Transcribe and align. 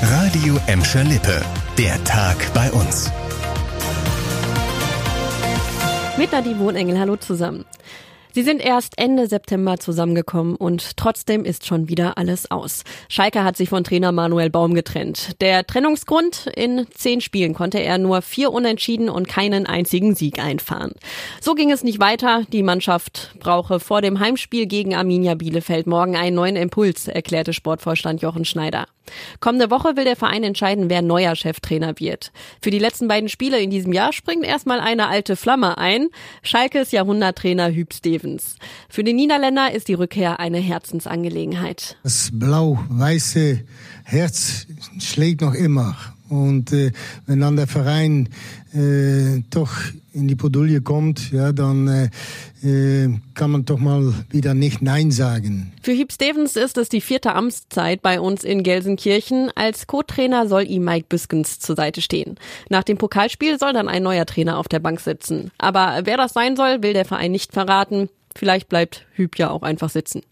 Radio 0.00 0.56
Emscher 0.68 1.02
Lippe. 1.02 1.42
Der 1.76 2.02
Tag 2.04 2.36
bei 2.54 2.70
uns. 2.70 3.10
Mit 6.16 6.30
Nadine 6.30 6.60
Wohnengel, 6.60 6.96
hallo 7.00 7.16
zusammen. 7.16 7.64
Sie 8.32 8.42
sind 8.44 8.64
erst 8.64 8.96
Ende 8.96 9.26
September 9.26 9.78
zusammengekommen 9.78 10.54
und 10.54 10.96
trotzdem 10.96 11.44
ist 11.44 11.66
schon 11.66 11.88
wieder 11.88 12.16
alles 12.16 12.48
aus. 12.48 12.84
Schalke 13.08 13.42
hat 13.42 13.56
sich 13.56 13.70
von 13.70 13.82
Trainer 13.82 14.12
Manuel 14.12 14.50
Baum 14.50 14.74
getrennt. 14.74 15.40
Der 15.40 15.66
Trennungsgrund? 15.66 16.46
In 16.54 16.86
zehn 16.94 17.20
Spielen 17.20 17.52
konnte 17.52 17.78
er 17.78 17.98
nur 17.98 18.22
vier 18.22 18.52
Unentschieden 18.52 19.08
und 19.08 19.26
keinen 19.26 19.66
einzigen 19.66 20.14
Sieg 20.14 20.38
einfahren. 20.38 20.92
So 21.40 21.54
ging 21.54 21.72
es 21.72 21.82
nicht 21.82 21.98
weiter. 21.98 22.44
Die 22.52 22.62
Mannschaft 22.62 23.32
brauche 23.40 23.80
vor 23.80 24.00
dem 24.00 24.20
Heimspiel 24.20 24.66
gegen 24.66 24.94
Arminia 24.94 25.34
Bielefeld 25.34 25.88
morgen 25.88 26.14
einen 26.14 26.36
neuen 26.36 26.54
Impuls, 26.54 27.08
erklärte 27.08 27.52
Sportvorstand 27.52 28.22
Jochen 28.22 28.44
Schneider. 28.44 28.86
Kommende 29.40 29.70
Woche 29.70 29.96
will 29.96 30.04
der 30.04 30.16
Verein 30.16 30.44
entscheiden, 30.44 30.90
wer 30.90 31.02
neuer 31.02 31.34
Cheftrainer 31.36 31.98
wird. 31.98 32.32
Für 32.60 32.70
die 32.70 32.78
letzten 32.78 33.08
beiden 33.08 33.28
Spiele 33.28 33.60
in 33.60 33.70
diesem 33.70 33.92
Jahr 33.92 34.12
springt 34.12 34.44
erstmal 34.44 34.80
eine 34.80 35.08
alte 35.08 35.36
Flamme 35.36 35.78
ein. 35.78 36.08
Schalkes 36.42 36.90
Jahrhunderttrainer 36.92 37.70
Hüb 37.70 37.92
Stevens. 37.92 38.56
Für 38.88 39.04
den 39.04 39.16
Niederländer 39.16 39.72
ist 39.72 39.88
die 39.88 39.94
Rückkehr 39.94 40.40
eine 40.40 40.58
Herzensangelegenheit. 40.58 41.96
Das 42.02 42.30
blau-weiße 42.32 43.64
Herz 44.04 44.66
schlägt 44.98 45.40
noch 45.40 45.54
immer. 45.54 45.96
Und 46.28 46.72
äh, 46.72 46.92
wenn 47.26 47.40
dann 47.40 47.56
der 47.56 47.66
Verein 47.66 48.28
äh, 48.74 49.42
doch 49.50 49.72
in 50.12 50.28
die 50.28 50.36
Podulie 50.36 50.80
kommt, 50.80 51.30
ja, 51.32 51.52
dann 51.52 51.88
äh, 51.88 52.10
äh, 52.66 53.08
kann 53.34 53.50
man 53.50 53.64
doch 53.64 53.78
mal 53.78 54.12
wieder 54.30 54.54
nicht 54.54 54.82
Nein 54.82 55.10
sagen. 55.10 55.72
Für 55.82 55.92
Hüb 55.92 56.12
Stevens 56.12 56.56
ist 56.56 56.76
es 56.76 56.88
die 56.88 57.00
vierte 57.00 57.34
Amtszeit 57.34 58.02
bei 58.02 58.20
uns 58.20 58.44
in 58.44 58.62
Gelsenkirchen. 58.62 59.50
Als 59.54 59.86
Co-Trainer 59.86 60.48
soll 60.48 60.68
ihm 60.68 60.84
Mike 60.84 61.06
Büskens 61.08 61.60
zur 61.60 61.76
Seite 61.76 62.02
stehen. 62.02 62.36
Nach 62.68 62.84
dem 62.84 62.98
Pokalspiel 62.98 63.58
soll 63.58 63.72
dann 63.72 63.88
ein 63.88 64.02
neuer 64.02 64.26
Trainer 64.26 64.58
auf 64.58 64.68
der 64.68 64.80
Bank 64.80 65.00
sitzen. 65.00 65.50
Aber 65.58 66.00
wer 66.04 66.16
das 66.16 66.32
sein 66.32 66.56
soll, 66.56 66.82
will 66.82 66.92
der 66.92 67.04
Verein 67.04 67.32
nicht 67.32 67.52
verraten. 67.52 68.08
Vielleicht 68.34 68.68
bleibt 68.68 69.06
Hüb 69.14 69.38
ja 69.38 69.50
auch 69.50 69.62
einfach 69.62 69.90
sitzen. 69.90 70.22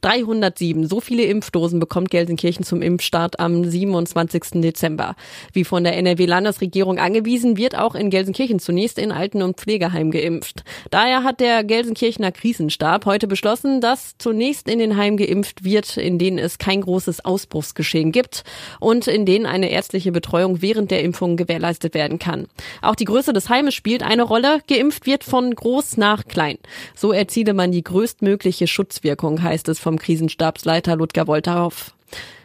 307. 0.00 0.86
So 0.86 1.00
viele 1.00 1.24
Impfdosen 1.24 1.80
bekommt 1.80 2.10
Gelsenkirchen 2.10 2.64
zum 2.64 2.82
Impfstart 2.82 3.40
am 3.40 3.64
27. 3.64 4.60
Dezember. 4.62 5.16
Wie 5.52 5.64
von 5.64 5.84
der 5.84 5.96
NRW-Landesregierung 5.96 6.98
angewiesen, 6.98 7.56
wird 7.56 7.76
auch 7.76 7.94
in 7.94 8.10
Gelsenkirchen 8.10 8.58
zunächst 8.58 8.98
in 8.98 9.12
Alten- 9.12 9.42
und 9.42 9.56
Pflegeheimen 9.56 10.10
geimpft. 10.10 10.64
Daher 10.90 11.24
hat 11.24 11.40
der 11.40 11.64
Gelsenkirchener 11.64 12.32
Krisenstab 12.32 13.06
heute 13.06 13.26
beschlossen, 13.26 13.80
dass 13.80 14.14
zunächst 14.18 14.68
in 14.68 14.78
den 14.78 14.96
Heimen 14.96 15.16
geimpft 15.16 15.64
wird, 15.64 15.96
in 15.96 16.18
denen 16.18 16.38
es 16.38 16.58
kein 16.58 16.80
großes 16.80 17.24
Ausbruchsgeschehen 17.24 18.12
gibt 18.12 18.44
und 18.78 19.06
in 19.06 19.26
denen 19.26 19.46
eine 19.46 19.70
ärztliche 19.70 20.12
Betreuung 20.12 20.62
während 20.62 20.90
der 20.90 21.02
Impfung 21.02 21.36
gewährleistet 21.36 21.94
werden 21.94 22.18
kann. 22.18 22.46
Auch 22.82 22.94
die 22.94 23.04
Größe 23.04 23.32
des 23.32 23.48
Heimes 23.48 23.74
spielt 23.74 24.02
eine 24.02 24.22
Rolle. 24.22 24.60
Geimpft 24.68 25.06
wird 25.06 25.24
von 25.24 25.54
groß 25.54 25.96
nach 25.96 26.26
klein. 26.26 26.58
So 26.94 27.12
erziele 27.12 27.54
man 27.54 27.72
die 27.72 27.84
größtmögliche 27.84 28.66
Schutzwirkung, 28.66 29.42
heißt 29.42 29.68
es 29.68 29.78
vom 29.78 29.89
vom 29.90 29.98
Krisenstabsleiter 29.98 30.94
Ludger 30.94 31.26
Wolterhoff. 31.26 31.94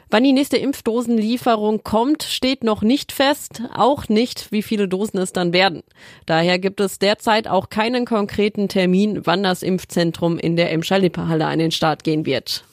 Wann 0.10 0.24
die 0.24 0.34
nächste 0.34 0.58
Impfdosenlieferung 0.58 1.84
kommt, 1.84 2.24
steht 2.24 2.64
noch 2.64 2.82
nicht 2.82 3.12
fest, 3.12 3.62
auch 3.72 4.10
nicht, 4.10 4.52
wie 4.52 4.64
viele 4.64 4.88
Dosen 4.88 5.20
es 5.20 5.32
dann 5.32 5.54
werden. 5.54 5.84
Daher 6.26 6.58
gibt 6.58 6.80
es 6.80 6.98
derzeit 6.98 7.48
auch 7.48 7.70
keinen 7.70 8.06
konkreten 8.06 8.68
Termin, 8.68 9.28
wann 9.28 9.44
das 9.44 9.62
Impfzentrum 9.62 10.40
in 10.40 10.56
der 10.56 10.72
Emscher-Lippe-Halle 10.72 11.46
an 11.46 11.60
den 11.60 11.70
Start 11.70 12.04
gehen 12.04 12.26
wird. 12.26 12.64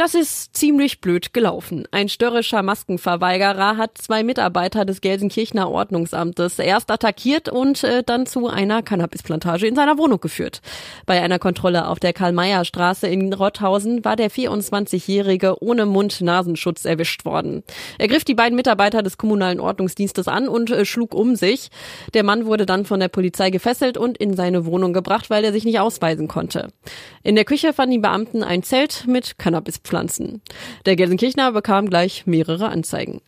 Das 0.00 0.14
ist 0.14 0.56
ziemlich 0.56 1.02
blöd 1.02 1.34
gelaufen. 1.34 1.86
Ein 1.90 2.08
störrischer 2.08 2.62
Maskenverweigerer 2.62 3.76
hat 3.76 3.98
zwei 3.98 4.24
Mitarbeiter 4.24 4.86
des 4.86 5.02
Gelsenkirchener 5.02 5.70
Ordnungsamtes 5.70 6.58
erst 6.58 6.90
attackiert 6.90 7.50
und 7.50 7.84
äh, 7.84 8.02
dann 8.02 8.24
zu 8.24 8.46
einer 8.46 8.82
Cannabisplantage 8.82 9.66
in 9.66 9.76
seiner 9.76 9.98
Wohnung 9.98 10.18
geführt. 10.18 10.62
Bei 11.04 11.20
einer 11.20 11.38
Kontrolle 11.38 11.86
auf 11.86 12.00
der 12.00 12.14
Karl-Meyer-Straße 12.14 13.08
in 13.08 13.30
Rotthausen 13.30 14.02
war 14.02 14.16
der 14.16 14.30
24-Jährige 14.30 15.62
ohne 15.62 15.84
Mund-Nasenschutz 15.84 16.86
erwischt 16.86 17.26
worden. 17.26 17.62
Er 17.98 18.08
griff 18.08 18.24
die 18.24 18.32
beiden 18.32 18.56
Mitarbeiter 18.56 19.02
des 19.02 19.18
kommunalen 19.18 19.60
Ordnungsdienstes 19.60 20.28
an 20.28 20.48
und 20.48 20.70
äh, 20.70 20.86
schlug 20.86 21.14
um 21.14 21.36
sich. 21.36 21.68
Der 22.14 22.22
Mann 22.22 22.46
wurde 22.46 22.64
dann 22.64 22.86
von 22.86 23.00
der 23.00 23.08
Polizei 23.08 23.50
gefesselt 23.50 23.98
und 23.98 24.16
in 24.16 24.32
seine 24.34 24.64
Wohnung 24.64 24.94
gebracht, 24.94 25.28
weil 25.28 25.44
er 25.44 25.52
sich 25.52 25.66
nicht 25.66 25.78
ausweisen 25.78 26.26
konnte. 26.26 26.68
In 27.22 27.34
der 27.34 27.44
Küche 27.44 27.74
fanden 27.74 27.92
die 27.92 27.98
Beamten 27.98 28.42
ein 28.42 28.62
Zelt 28.62 29.06
mit 29.06 29.38
Cannabisplantagen. 29.38 29.89
Pflanzen. 29.90 30.40
Der 30.86 30.96
Gelsenkirchner 30.96 31.52
bekam 31.52 31.90
gleich 31.90 32.26
mehrere 32.26 32.68
Anzeigen. 32.68 33.20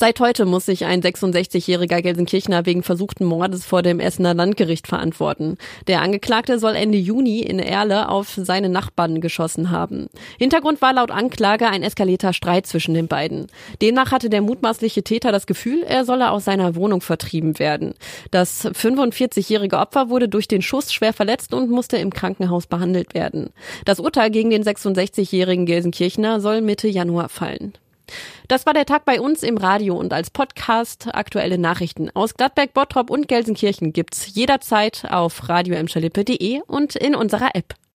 Seit 0.00 0.18
heute 0.18 0.46
muss 0.46 0.64
sich 0.64 0.86
ein 0.86 1.02
66-jähriger 1.02 2.00
Gelsenkirchner 2.00 2.64
wegen 2.64 2.82
versuchten 2.82 3.26
Mordes 3.26 3.66
vor 3.66 3.82
dem 3.82 4.00
Essener 4.00 4.32
Landgericht 4.32 4.86
verantworten. 4.86 5.58
Der 5.88 6.00
Angeklagte 6.00 6.58
soll 6.58 6.74
Ende 6.74 6.96
Juni 6.96 7.40
in 7.40 7.58
Erle 7.58 8.08
auf 8.08 8.32
seine 8.34 8.70
Nachbarn 8.70 9.20
geschossen 9.20 9.70
haben. 9.70 10.06
Hintergrund 10.38 10.80
war 10.80 10.94
laut 10.94 11.10
Anklage 11.10 11.68
ein 11.68 11.82
eskalierter 11.82 12.32
Streit 12.32 12.66
zwischen 12.66 12.94
den 12.94 13.08
beiden. 13.08 13.48
Demnach 13.82 14.10
hatte 14.10 14.30
der 14.30 14.40
mutmaßliche 14.40 15.02
Täter 15.02 15.32
das 15.32 15.46
Gefühl, 15.46 15.82
er 15.82 16.06
solle 16.06 16.30
aus 16.30 16.46
seiner 16.46 16.76
Wohnung 16.76 17.02
vertrieben 17.02 17.58
werden. 17.58 17.92
Das 18.30 18.64
45-jährige 18.64 19.76
Opfer 19.76 20.08
wurde 20.08 20.30
durch 20.30 20.48
den 20.48 20.62
Schuss 20.62 20.94
schwer 20.94 21.12
verletzt 21.12 21.52
und 21.52 21.68
musste 21.68 21.98
im 21.98 22.08
Krankenhaus 22.08 22.66
behandelt 22.66 23.12
werden. 23.12 23.50
Das 23.84 24.00
Urteil 24.00 24.30
gegen 24.30 24.48
den 24.48 24.64
66-jährigen 24.64 25.66
Gelsenkirchner 25.66 26.40
soll 26.40 26.62
Mitte 26.62 26.88
Januar 26.88 27.28
fallen. 27.28 27.74
Das 28.50 28.66
war 28.66 28.74
der 28.74 28.84
Tag 28.84 29.04
bei 29.04 29.20
uns 29.20 29.44
im 29.44 29.58
Radio 29.58 29.94
und 29.94 30.12
als 30.12 30.30
Podcast 30.30 31.06
aktuelle 31.14 31.56
Nachrichten 31.56 32.10
aus 32.14 32.34
Gladberg, 32.34 32.74
Bottrop 32.74 33.08
und 33.08 33.28
Gelsenkirchen 33.28 33.92
gibt's 33.92 34.34
jederzeit 34.34 35.06
auf 35.08 35.48
radioemschalippe.de 35.48 36.60
und 36.66 36.96
in 36.96 37.14
unserer 37.14 37.54
App. 37.54 37.76